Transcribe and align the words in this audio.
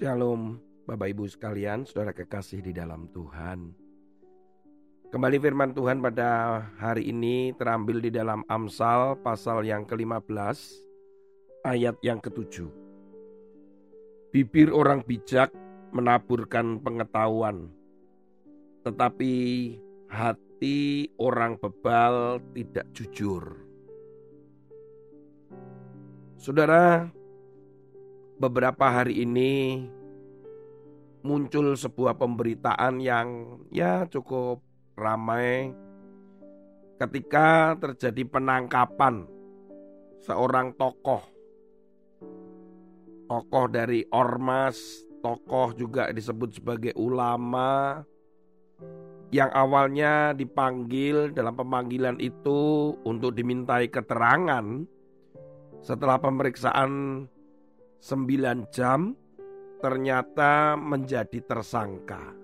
Shalom 0.00 0.56
Bapak 0.88 1.12
Ibu 1.12 1.28
sekalian, 1.28 1.84
saudara 1.84 2.16
kekasih 2.16 2.64
di 2.64 2.72
dalam 2.72 3.04
Tuhan. 3.12 3.68
Kembali 5.12 5.36
firman 5.36 5.76
Tuhan 5.76 6.00
pada 6.00 6.64
hari 6.80 7.12
ini 7.12 7.52
terambil 7.52 8.00
di 8.00 8.08
dalam 8.08 8.40
Amsal 8.48 9.20
pasal 9.20 9.60
yang 9.60 9.84
ke-15 9.84 10.56
ayat 11.68 12.00
yang 12.00 12.16
ke-7. 12.16 12.64
Bibir 14.32 14.72
orang 14.72 15.04
bijak 15.04 15.52
menaburkan 15.92 16.80
pengetahuan, 16.80 17.68
tetapi 18.88 19.36
hati 20.08 21.12
orang 21.20 21.60
bebal 21.60 22.40
tidak 22.56 22.88
jujur. 22.96 23.52
Saudara, 26.40 27.12
beberapa 28.40 28.88
hari 28.88 29.28
ini 29.28 29.84
muncul 31.20 31.76
sebuah 31.76 32.16
pemberitaan 32.16 33.00
yang 33.00 33.60
ya 33.68 34.08
cukup 34.08 34.64
ramai 34.96 35.72
ketika 37.00 37.76
terjadi 37.80 38.22
penangkapan 38.28 39.24
seorang 40.20 40.76
tokoh. 40.76 41.24
Tokoh 43.30 43.66
dari 43.70 44.04
ormas, 44.10 44.76
tokoh 45.22 45.72
juga 45.72 46.10
disebut 46.10 46.60
sebagai 46.60 46.92
ulama 46.98 48.02
yang 49.30 49.48
awalnya 49.54 50.34
dipanggil 50.34 51.30
dalam 51.30 51.54
pemanggilan 51.54 52.18
itu 52.18 52.92
untuk 53.06 53.38
dimintai 53.38 53.86
keterangan 53.86 54.66
setelah 55.80 56.18
pemeriksaan 56.18 57.24
9 58.02 58.74
jam 58.74 59.14
ternyata 59.80 60.76
menjadi 60.76 61.40
tersangka. 61.42 62.36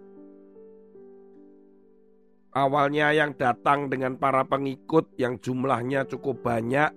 Awalnya 2.56 3.12
yang 3.12 3.36
datang 3.36 3.92
dengan 3.92 4.16
para 4.16 4.48
pengikut 4.48 5.12
yang 5.20 5.36
jumlahnya 5.36 6.08
cukup 6.08 6.40
banyak 6.40 6.88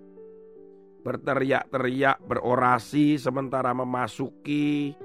berteriak-teriak, 1.03 2.23
berorasi 2.23 3.19
sementara 3.19 3.75
memasuki 3.75 4.95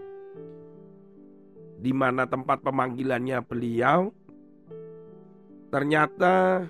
di 1.79 1.93
mana 1.93 2.31
tempat 2.31 2.63
pemanggilannya 2.63 3.39
beliau. 3.43 4.15
Ternyata 5.75 6.63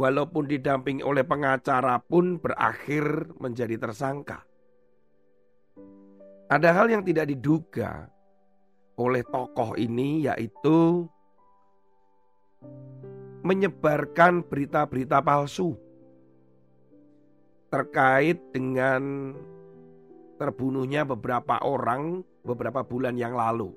walaupun 0.00 0.48
didampingi 0.48 1.04
oleh 1.04 1.28
pengacara 1.28 2.00
pun 2.00 2.40
berakhir 2.40 3.28
menjadi 3.36 3.76
tersangka. 3.76 4.47
Ada 6.48 6.72
hal 6.72 6.88
yang 6.88 7.04
tidak 7.04 7.28
diduga 7.28 8.08
oleh 8.96 9.20
tokoh 9.28 9.76
ini 9.76 10.24
yaitu 10.24 11.04
menyebarkan 13.44 14.40
berita-berita 14.42 15.20
palsu 15.20 15.76
terkait 17.68 18.40
dengan 18.50 19.36
terbunuhnya 20.40 21.04
beberapa 21.04 21.60
orang 21.60 22.24
beberapa 22.40 22.80
bulan 22.80 23.20
yang 23.20 23.36
lalu. 23.36 23.76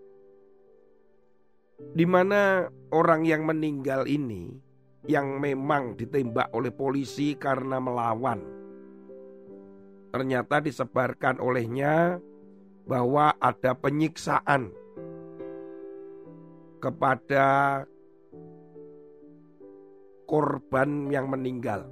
Di 1.91 2.08
mana 2.08 2.72
orang 2.95 3.28
yang 3.28 3.44
meninggal 3.44 4.08
ini 4.08 4.47
yang 5.11 5.44
memang 5.44 6.00
ditembak 6.00 6.56
oleh 6.56 6.72
polisi 6.72 7.35
karena 7.35 7.83
melawan. 7.83 8.39
Ternyata 10.16 10.63
disebarkan 10.63 11.44
olehnya 11.44 12.22
bahwa 12.86 13.34
ada 13.38 13.72
penyiksaan 13.78 14.74
kepada 16.81 17.46
korban 20.25 21.12
yang 21.14 21.30
meninggal. 21.30 21.86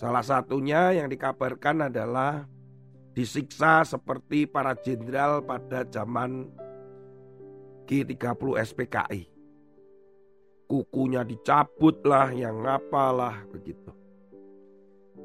Salah 0.00 0.24
satunya 0.24 0.96
yang 0.96 1.06
dikabarkan 1.12 1.92
adalah 1.92 2.48
disiksa 3.12 3.84
seperti 3.84 4.48
para 4.48 4.72
jenderal 4.78 5.44
pada 5.44 5.84
zaman 5.84 6.48
G30 7.84 8.40
SPKI. 8.72 9.22
Kukunya 10.64 11.20
dicabut 11.20 12.00
lah, 12.08 12.32
yang 12.32 12.64
apalah 12.64 13.44
begitu. 13.52 13.92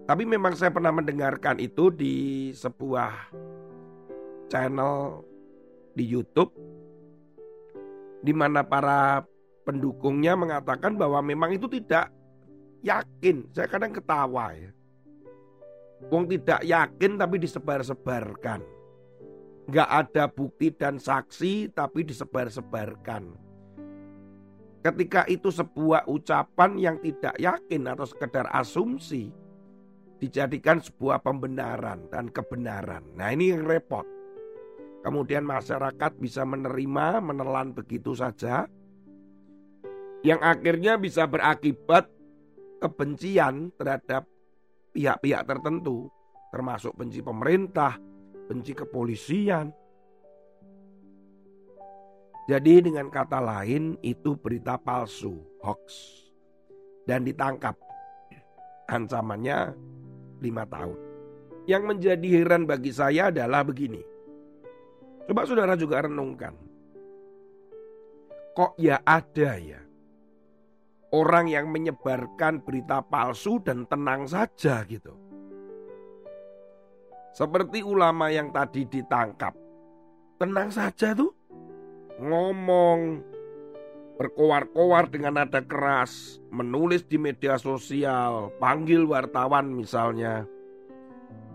Tapi 0.04 0.28
memang 0.28 0.56
saya 0.60 0.72
pernah 0.72 0.92
mendengarkan 0.92 1.60
itu 1.64 1.88
di 1.88 2.52
sebuah 2.52 3.32
channel 4.48 5.24
di 5.94 6.04
YouTube 6.04 6.52
di 8.22 8.34
mana 8.34 8.66
para 8.66 9.24
pendukungnya 9.68 10.34
mengatakan 10.34 10.96
bahwa 10.96 11.20
memang 11.22 11.54
itu 11.54 11.68
tidak 11.68 12.12
yakin. 12.82 13.46
Saya 13.52 13.68
kadang 13.68 13.92
ketawa 13.92 14.56
ya. 14.56 14.72
Wong 16.08 16.30
tidak 16.30 16.62
yakin 16.62 17.18
tapi 17.18 17.36
disebar-sebarkan. 17.42 18.62
Gak 19.68 19.90
ada 19.90 20.32
bukti 20.32 20.72
dan 20.72 20.96
saksi 20.96 21.76
tapi 21.76 22.08
disebar-sebarkan. 22.08 23.36
Ketika 24.86 25.28
itu 25.28 25.52
sebuah 25.52 26.08
ucapan 26.08 26.80
yang 26.80 26.96
tidak 27.04 27.36
yakin 27.36 27.92
atau 27.92 28.08
sekedar 28.08 28.48
asumsi 28.56 29.36
dijadikan 30.24 30.80
sebuah 30.80 31.20
pembenaran 31.20 32.08
dan 32.08 32.32
kebenaran. 32.32 33.04
Nah 33.20 33.36
ini 33.36 33.52
yang 33.52 33.68
repot. 33.68 34.08
Kemudian 35.08 35.48
masyarakat 35.48 36.20
bisa 36.20 36.44
menerima, 36.44 37.24
menelan 37.24 37.72
begitu 37.72 38.12
saja. 38.12 38.68
Yang 40.20 40.42
akhirnya 40.44 41.00
bisa 41.00 41.24
berakibat 41.24 42.12
kebencian 42.84 43.72
terhadap 43.80 44.28
pihak-pihak 44.92 45.48
tertentu. 45.48 46.12
Termasuk 46.52 46.92
benci 47.00 47.24
pemerintah, 47.24 47.96
benci 48.52 48.76
kepolisian. 48.76 49.72
Jadi 52.52 52.92
dengan 52.92 53.08
kata 53.08 53.40
lain 53.40 53.96
itu 54.04 54.36
berita 54.36 54.76
palsu, 54.76 55.40
hoax. 55.64 55.88
Dan 57.08 57.24
ditangkap. 57.24 57.80
Ancamannya 58.92 59.72
lima 60.44 60.68
tahun. 60.68 61.00
Yang 61.64 61.84
menjadi 61.96 62.28
heran 62.44 62.68
bagi 62.68 62.92
saya 62.92 63.32
adalah 63.32 63.64
begini. 63.64 64.17
Coba 65.28 65.44
saudara 65.44 65.76
juga 65.76 66.08
renungkan. 66.08 66.56
Kok 68.56 68.80
ya 68.80 68.98
ada 69.06 69.60
ya 69.60 69.88
orang 71.12 71.48
yang 71.48 71.72
menyebarkan 71.72 72.64
berita 72.64 73.00
palsu 73.06 73.62
dan 73.64 73.88
tenang 73.88 74.28
saja 74.28 74.84
gitu. 74.88 75.16
Seperti 77.32 77.86
ulama 77.86 78.34
yang 78.34 78.50
tadi 78.50 78.84
ditangkap. 78.90 79.54
Tenang 80.42 80.74
saja 80.74 81.14
tuh. 81.14 81.32
Ngomong 82.18 83.22
berkoar-koar 84.18 85.14
dengan 85.14 85.38
nada 85.38 85.62
keras, 85.62 86.42
menulis 86.50 87.06
di 87.06 87.22
media 87.22 87.62
sosial, 87.62 88.50
panggil 88.58 89.06
wartawan 89.06 89.70
misalnya. 89.70 90.50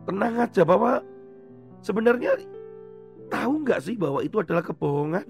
Tenang 0.06 0.46
aja 0.46 0.62
bahwa 0.62 1.02
sebenarnya 1.82 2.38
Tahu 3.32 3.64
nggak 3.64 3.80
sih 3.80 3.96
bahwa 3.96 4.20
itu 4.20 4.36
adalah 4.36 4.60
kebohongan? 4.60 5.24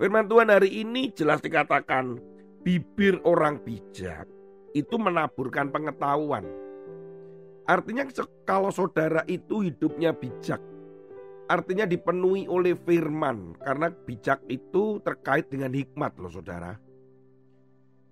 Firman 0.00 0.28
Tuhan 0.28 0.48
hari 0.48 0.80
ini 0.80 1.12
jelas 1.12 1.44
dikatakan 1.44 2.16
bibir 2.64 3.20
orang 3.28 3.60
bijak 3.60 4.24
itu 4.72 4.96
menaburkan 4.96 5.68
pengetahuan. 5.68 6.44
Artinya 7.68 8.08
kalau 8.48 8.72
saudara 8.72 9.24
itu 9.28 9.64
hidupnya 9.64 10.12
bijak, 10.16 10.60
artinya 11.48 11.84
dipenuhi 11.88 12.48
oleh 12.48 12.76
firman 12.76 13.56
karena 13.60 13.88
bijak 13.92 14.40
itu 14.48 15.00
terkait 15.00 15.48
dengan 15.52 15.72
hikmat 15.72 16.16
loh 16.20 16.32
saudara. 16.32 16.76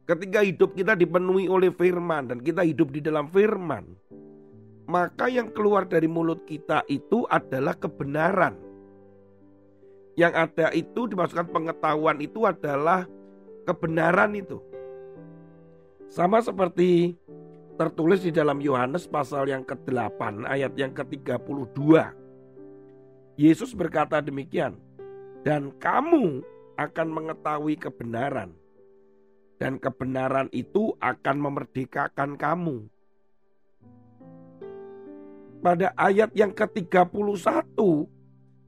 Ketika 0.05 0.45
hidup 0.45 0.77
kita 0.77 0.93
dipenuhi 0.93 1.49
oleh 1.49 1.73
firman 1.73 2.29
dan 2.29 2.39
kita 2.45 2.61
hidup 2.61 2.93
di 2.93 3.01
dalam 3.01 3.29
firman, 3.33 3.97
maka 4.85 5.33
yang 5.33 5.49
keluar 5.53 5.89
dari 5.89 6.05
mulut 6.05 6.45
kita 6.45 6.85
itu 6.93 7.25
adalah 7.33 7.73
kebenaran. 7.77 8.57
Yang 10.15 10.33
ada 10.37 10.67
itu 10.71 11.11
dimasukkan 11.11 11.51
pengetahuan 11.51 12.21
itu 12.23 12.47
adalah 12.47 13.09
kebenaran 13.67 14.37
itu. 14.37 14.61
Sama 16.07 16.39
seperti 16.39 17.19
tertulis 17.75 18.23
di 18.23 18.31
dalam 18.31 18.63
Yohanes 18.63 19.11
pasal 19.11 19.51
yang 19.51 19.67
ke-8 19.67 20.47
ayat 20.47 20.73
yang 20.79 20.95
ke-32. 20.95 21.75
Yesus 23.35 23.75
berkata 23.75 24.23
demikian, 24.23 24.79
"Dan 25.43 25.75
kamu 25.83 26.47
akan 26.79 27.09
mengetahui 27.11 27.75
kebenaran, 27.75 28.55
dan 29.59 29.83
kebenaran 29.83 30.47
itu 30.55 30.95
akan 31.03 31.37
memerdekakan 31.43 32.39
kamu." 32.39 32.87
Pada 35.65 35.97
ayat 35.97 36.29
yang 36.37 36.53
ke-31 36.53 37.73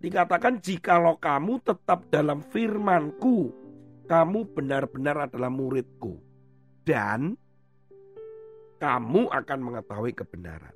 dikatakan 0.00 0.56
jikalau 0.64 1.20
kamu 1.20 1.60
tetap 1.60 2.08
dalam 2.08 2.40
firmanku, 2.40 3.52
kamu 4.08 4.48
benar-benar 4.56 5.28
adalah 5.28 5.52
muridku. 5.52 6.16
Dan 6.88 7.36
kamu 8.80 9.28
akan 9.28 9.58
mengetahui 9.60 10.16
kebenaran. 10.16 10.72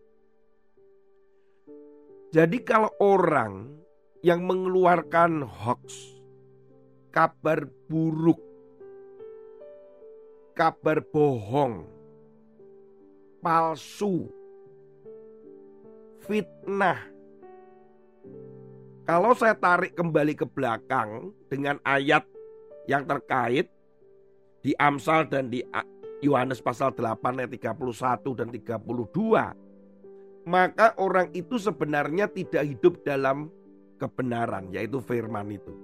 Jadi 2.37 2.59
kalau 2.69 2.93
orang 3.01 3.81
yang 4.21 4.45
mengeluarkan 4.45 5.41
hoax, 5.41 6.21
kabar 7.09 7.65
buruk, 7.89 8.43
kabar 10.53 11.01
bohong, 11.01 11.89
palsu, 13.41 14.29
fitnah. 16.31 17.11
Kalau 19.03 19.35
saya 19.35 19.59
tarik 19.59 19.99
kembali 19.99 20.39
ke 20.39 20.47
belakang 20.47 21.35
dengan 21.51 21.83
ayat 21.83 22.23
yang 22.87 23.03
terkait 23.03 23.67
di 24.63 24.71
Amsal 24.79 25.27
dan 25.27 25.51
di 25.51 25.67
Yohanes 26.23 26.63
pasal 26.63 26.95
8 26.95 27.19
ayat 27.43 27.51
31 27.51 28.39
dan 28.39 28.49
32, 28.55 30.47
maka 30.47 30.95
orang 31.03 31.35
itu 31.35 31.59
sebenarnya 31.59 32.31
tidak 32.31 32.63
hidup 32.63 33.03
dalam 33.03 33.51
kebenaran, 33.99 34.71
yaitu 34.71 35.03
firman 35.03 35.51
itu. 35.51 35.75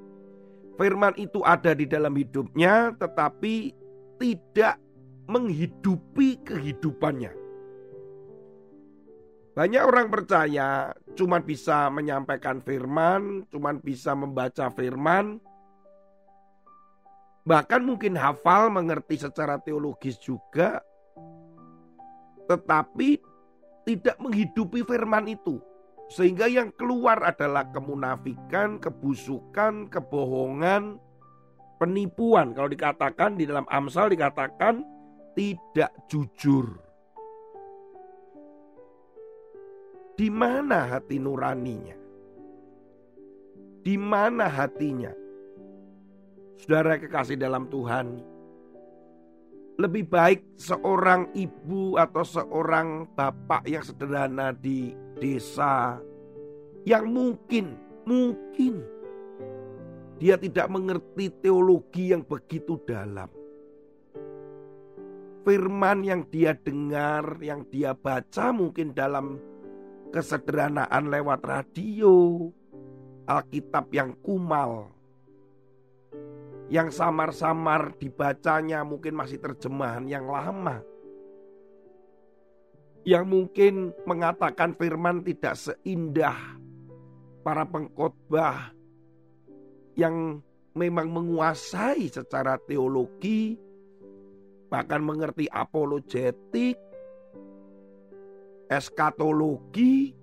Firman 0.79 1.19
itu 1.19 1.43
ada 1.43 1.75
di 1.75 1.91
dalam 1.91 2.15
hidupnya, 2.15 2.95
tetapi 2.95 3.75
tidak 4.23 4.79
menghidupi 5.27 6.39
kehidupannya. 6.47 7.46
Banyak 9.56 9.82
orang 9.88 10.12
percaya 10.12 10.93
cuma 11.17 11.41
bisa 11.41 11.88
menyampaikan 11.88 12.61
firman, 12.61 13.49
cuma 13.49 13.73
bisa 13.73 14.12
membaca 14.12 14.69
firman, 14.69 15.41
bahkan 17.49 17.81
mungkin 17.81 18.20
hafal, 18.20 18.69
mengerti 18.69 19.17
secara 19.17 19.56
teologis 19.56 20.20
juga, 20.20 20.85
tetapi 22.53 23.17
tidak 23.88 24.20
menghidupi 24.20 24.85
firman 24.85 25.25
itu. 25.25 25.56
Sehingga 26.12 26.52
yang 26.52 26.69
keluar 26.76 27.25
adalah 27.25 27.64
kemunafikan, 27.73 28.76
kebusukan, 28.76 29.88
kebohongan, 29.88 31.00
penipuan. 31.81 32.52
Kalau 32.52 32.69
dikatakan 32.69 33.41
di 33.41 33.49
dalam 33.49 33.64
Amsal 33.73 34.12
dikatakan 34.12 34.85
tidak 35.32 35.97
jujur. 36.12 36.86
Di 40.17 40.33
mana 40.33 40.89
hati 40.97 41.21
nuraninya? 41.21 41.97
Di 43.85 44.01
mana 44.01 44.49
hatinya? 44.49 45.13
Saudara 46.57 46.97
kekasih 46.97 47.37
dalam 47.37 47.69
Tuhan, 47.69 48.25
lebih 49.77 50.09
baik 50.09 50.57
seorang 50.57 51.29
ibu 51.37 52.01
atau 52.01 52.25
seorang 52.25 53.13
bapak 53.13 53.69
yang 53.69 53.85
sederhana 53.85 54.57
di 54.57 54.97
desa 55.21 56.01
yang 56.89 57.12
mungkin, 57.12 57.77
mungkin 58.09 58.81
dia 60.17 60.41
tidak 60.41 60.71
mengerti 60.73 61.29
teologi 61.45 62.15
yang 62.15 62.25
begitu 62.25 62.81
dalam. 62.89 63.29
Firman 65.45 66.03
yang 66.03 66.25
dia 66.31 66.57
dengar, 66.57 67.37
yang 67.45 67.69
dia 67.69 67.93
baca 67.93 68.55
mungkin 68.55 68.97
dalam 68.97 69.37
kesederhanaan 70.11 71.11
lewat 71.11 71.41
radio, 71.47 72.47
Alkitab 73.26 73.91
yang 73.91 74.14
kumal, 74.23 74.91
yang 76.67 76.91
samar-samar 76.91 77.94
dibacanya 77.99 78.82
mungkin 78.82 79.14
masih 79.14 79.38
terjemahan 79.38 80.06
yang 80.06 80.26
lama. 80.26 80.82
Yang 83.06 83.25
mungkin 83.26 83.75
mengatakan 84.03 84.75
firman 84.75 85.23
tidak 85.23 85.55
seindah 85.55 86.35
para 87.47 87.62
pengkhotbah 87.62 88.75
yang 89.94 90.43
memang 90.75 91.09
menguasai 91.14 92.11
secara 92.11 92.59
teologi, 92.67 93.55
bahkan 94.67 95.00
mengerti 95.00 95.47
apologetik, 95.55 96.76
eskatologi, 98.67 100.15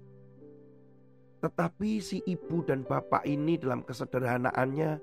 tetapi 1.43 1.99
si 1.99 2.23
ibu 2.23 2.63
dan 2.63 2.87
bapak 2.87 3.27
ini 3.27 3.59
dalam 3.59 3.83
kesederhanaannya 3.83 4.99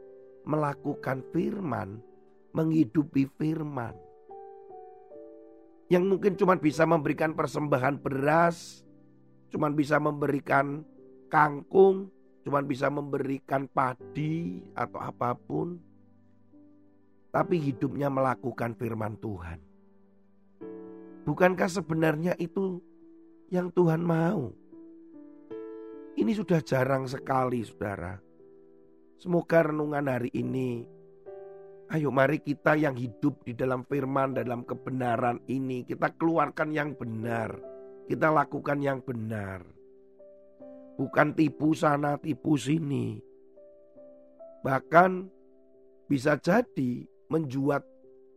melakukan 0.48 1.20
firman, 1.32 2.00
menghidupi 2.56 3.28
firman. 3.36 3.92
Yang 5.90 6.04
mungkin 6.06 6.32
cuma 6.38 6.54
bisa 6.54 6.86
memberikan 6.86 7.34
persembahan 7.34 7.98
beras, 7.98 8.86
cuma 9.50 9.68
bisa 9.68 9.98
memberikan 9.98 10.86
kangkung, 11.26 12.08
cuma 12.46 12.62
bisa 12.62 12.86
memberikan 12.88 13.66
padi 13.66 14.62
atau 14.72 15.02
apa 15.02 15.34
pun. 15.34 15.76
Tapi 17.30 17.58
hidupnya 17.62 18.10
melakukan 18.10 18.74
firman 18.74 19.14
Tuhan. 19.18 19.58
Bukankah 21.26 21.70
sebenarnya 21.70 22.34
itu 22.42 22.82
yang 23.50 23.74
Tuhan 23.74 24.00
mau. 24.00 24.54
Ini 26.14 26.32
sudah 26.38 26.62
jarang 26.62 27.10
sekali, 27.10 27.66
saudara. 27.66 28.14
Semoga 29.18 29.68
renungan 29.68 30.06
hari 30.06 30.30
ini, 30.32 30.86
ayo 31.92 32.08
mari 32.14 32.40
kita 32.40 32.78
yang 32.78 32.96
hidup 32.96 33.42
di 33.44 33.52
dalam 33.52 33.84
firman, 33.84 34.38
dalam 34.38 34.64
kebenaran 34.64 35.42
ini, 35.50 35.84
kita 35.84 36.14
keluarkan 36.16 36.72
yang 36.72 36.94
benar, 36.96 37.52
kita 38.06 38.30
lakukan 38.30 38.80
yang 38.80 39.02
benar. 39.02 39.66
Bukan 40.96 41.34
tipu 41.34 41.74
sana, 41.74 42.16
tipu 42.16 42.56
sini. 42.56 43.18
Bahkan 44.62 45.26
bisa 46.06 46.36
jadi 46.38 47.04
menjuat 47.28 47.82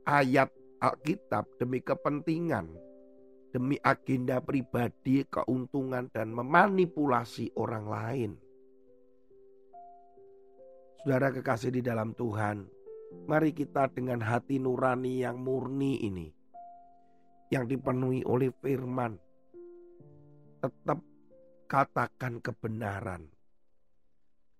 ayat 0.07 0.49
Alkitab 0.79 1.47
demi 1.59 1.79
kepentingan 1.83 2.82
demi 3.53 3.77
agenda 3.85 4.41
pribadi, 4.41 5.21
keuntungan, 5.29 6.09
dan 6.09 6.33
memanipulasi 6.33 7.53
orang 7.53 7.85
lain. 7.85 8.31
Saudara 11.05 11.29
kekasih 11.29 11.69
di 11.69 11.85
dalam 11.85 12.17
Tuhan, 12.17 12.65
mari 13.29 13.53
kita 13.53 13.93
dengan 13.93 14.25
hati 14.25 14.57
nurani 14.57 15.21
yang 15.21 15.37
murni 15.37 16.01
ini, 16.01 16.33
yang 17.53 17.69
dipenuhi 17.69 18.25
oleh 18.25 18.49
firman, 18.57 19.13
tetap 20.57 20.97
katakan 21.69 22.41
kebenaran. 22.41 23.29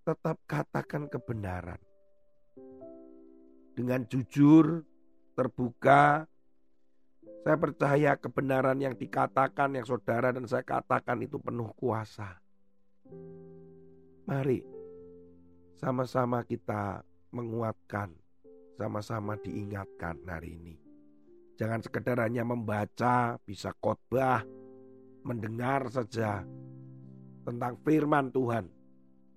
Tetap 0.06 0.38
katakan 0.46 1.10
kebenaran. 1.10 1.80
Dengan 3.74 4.06
jujur, 4.06 4.86
terbuka, 5.34 6.30
saya 7.44 7.60
percaya 7.60 8.16
kebenaran 8.16 8.80
yang 8.80 8.96
dikatakan 8.96 9.76
yang 9.76 9.84
saudara 9.84 10.32
dan 10.32 10.48
saya 10.48 10.64
katakan 10.64 11.20
itu 11.20 11.36
penuh 11.36 11.68
kuasa. 11.76 12.40
Mari 14.24 14.64
sama-sama 15.76 16.40
kita 16.48 17.04
menguatkan, 17.36 18.16
sama-sama 18.80 19.36
diingatkan 19.36 20.24
hari 20.24 20.56
ini. 20.56 20.74
Jangan 21.60 21.84
sekedar 21.84 22.16
hanya 22.24 22.48
membaca, 22.48 23.36
bisa 23.44 23.76
khotbah, 23.76 24.40
mendengar 25.20 25.84
saja 25.92 26.48
tentang 27.44 27.76
firman 27.84 28.32
Tuhan. 28.32 28.72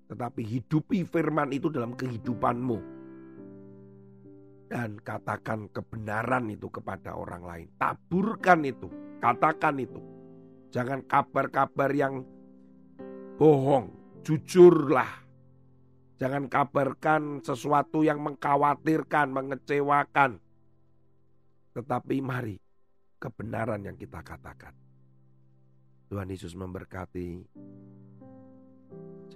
Tetapi 0.08 0.40
hidupi 0.40 1.04
firman 1.04 1.52
itu 1.52 1.68
dalam 1.68 1.92
kehidupanmu 1.92 2.97
dan 4.68 5.00
katakan 5.00 5.72
kebenaran 5.72 6.52
itu 6.52 6.68
kepada 6.68 7.16
orang 7.16 7.42
lain. 7.42 7.66
Taburkan 7.80 8.68
itu, 8.68 8.88
katakan 9.18 9.80
itu. 9.80 10.00
Jangan 10.68 11.00
kabar-kabar 11.08 11.88
yang 11.96 12.22
bohong, 13.40 13.88
jujurlah. 14.20 15.24
Jangan 16.20 16.50
kabarkan 16.50 17.40
sesuatu 17.40 18.04
yang 18.04 18.20
mengkhawatirkan, 18.20 19.32
mengecewakan. 19.32 20.36
Tetapi 21.72 22.16
mari 22.20 22.58
kebenaran 23.16 23.86
yang 23.86 23.96
kita 23.96 24.20
katakan. 24.20 24.74
Tuhan 26.08 26.28
Yesus 26.28 26.58
memberkati. 26.58 27.46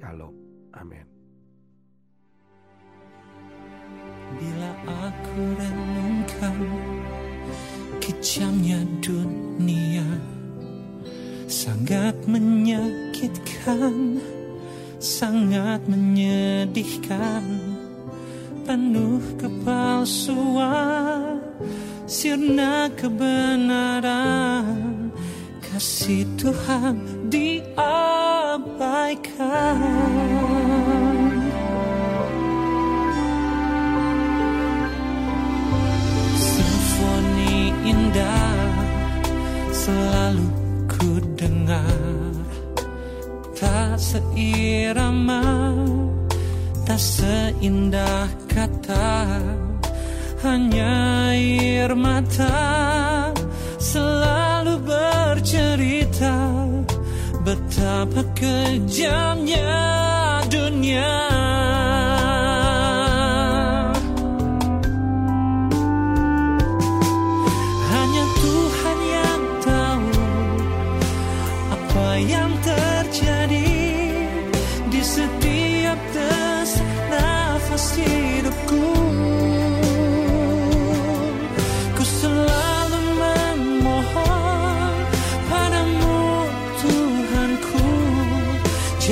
Shalom. 0.00 0.34
Amin. 0.72 1.21
Bila 4.38 4.70
aku 4.88 5.42
renungkan 5.56 6.58
kejamnya 8.00 8.80
dunia 9.04 10.06
Sangat 11.46 12.16
menyakitkan 12.24 14.20
Sangat 15.02 15.82
menyedihkan. 15.90 17.42
Penuh 18.62 19.18
kepalsuan 19.42 21.42
Sirna 22.12 22.92
kebenaran. 22.92 24.68
Kasih 25.64 26.28
Tuhan 26.36 27.00
diabaikan 27.32 27.80
indah 37.92 38.72
selalu 39.70 40.46
ku 40.88 41.20
dengar. 41.36 42.32
Tak 43.62 43.94
seirama, 43.94 45.44
tak 46.82 46.98
seindah 46.98 48.26
kata 48.50 49.38
Hanya 50.42 51.30
air 51.30 51.94
mata 51.94 53.30
selalu 53.78 54.82
bercerita 54.82 56.36
Betapa 57.46 58.26
kejamnya 58.34 59.72
dunia 60.50 61.21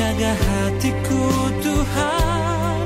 Jaga 0.00 0.32
hatiku 0.32 1.22
Tuhan. 1.60 2.84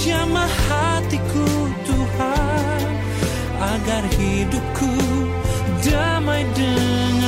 Jamah 0.00 0.48
hatiku 0.48 1.44
Tuhan. 1.84 2.88
Agar 3.60 4.08
hidupku 4.16 4.96
damai 5.84 6.48
dengan 6.56 7.23